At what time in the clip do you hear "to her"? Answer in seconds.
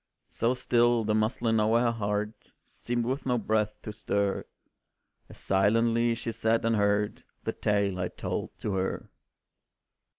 8.61-9.11